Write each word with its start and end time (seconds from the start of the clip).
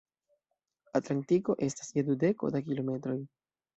Atlantiko 0.99 1.57
estas 1.67 1.93
je 1.99 2.07
dudeko 2.09 2.51
da 2.57 2.63
kilometroj. 2.71 3.19